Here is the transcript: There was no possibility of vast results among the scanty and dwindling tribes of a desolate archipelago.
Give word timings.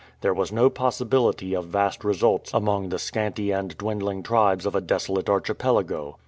There 0.21 0.33
was 0.33 0.51
no 0.51 0.71
possibility 0.71 1.53
of 1.53 1.65
vast 1.67 2.03
results 2.03 2.49
among 2.55 2.89
the 2.89 2.97
scanty 2.97 3.51
and 3.51 3.77
dwindling 3.77 4.23
tribes 4.23 4.65
of 4.65 4.73
a 4.73 4.81
desolate 4.81 5.29
archipelago. 5.29 6.17